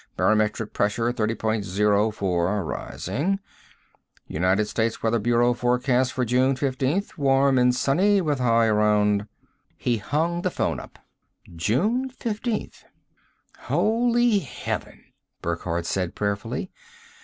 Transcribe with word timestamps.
Barometric 0.17 0.73
pressure 0.73 1.11
thirty 1.11 1.35
point 1.35 1.63
zero 1.63 2.09
four, 2.09 2.65
rising... 2.65 3.37
United 4.25 4.65
States 4.65 5.03
Weather 5.03 5.19
Bureau 5.19 5.53
forecast 5.53 6.13
for 6.13 6.25
June 6.25 6.55
15th. 6.55 7.19
Warm 7.19 7.59
and 7.59 7.75
sunny, 7.75 8.19
with 8.19 8.39
high 8.39 8.65
around" 8.65 9.27
He 9.85 9.97
hung 9.97 10.41
the 10.41 10.49
phone 10.49 10.79
up. 10.79 10.97
June 11.55 12.09
15th. 12.09 12.83
"Holy 13.59 14.39
heaven!" 14.39 15.03
Burckhardt 15.39 15.85
said 15.85 16.15
prayerfully. 16.15 16.71